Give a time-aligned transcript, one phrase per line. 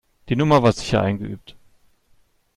[0.29, 1.55] Die Nummer war sicher eingeübt.